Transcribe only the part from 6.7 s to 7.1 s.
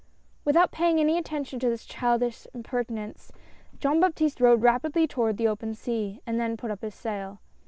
up his